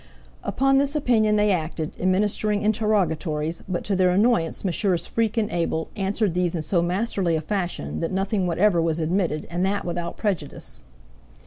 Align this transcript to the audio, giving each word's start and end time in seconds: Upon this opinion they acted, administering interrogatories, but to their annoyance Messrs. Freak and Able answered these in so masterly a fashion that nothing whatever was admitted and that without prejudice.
Upon 0.43 0.79
this 0.79 0.95
opinion 0.95 1.35
they 1.35 1.51
acted, 1.51 1.93
administering 1.99 2.63
interrogatories, 2.63 3.61
but 3.69 3.83
to 3.83 3.95
their 3.95 4.09
annoyance 4.09 4.65
Messrs. 4.65 5.05
Freak 5.05 5.37
and 5.37 5.51
Able 5.51 5.89
answered 5.95 6.33
these 6.33 6.55
in 6.55 6.63
so 6.63 6.81
masterly 6.81 7.35
a 7.35 7.39
fashion 7.41 7.99
that 7.99 8.11
nothing 8.11 8.47
whatever 8.47 8.81
was 8.81 8.99
admitted 8.99 9.45
and 9.51 9.63
that 9.63 9.85
without 9.85 10.17
prejudice. 10.17 10.85